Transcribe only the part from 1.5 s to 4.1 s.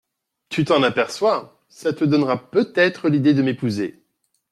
ça te donnera peut-être l’idée de m’épouser.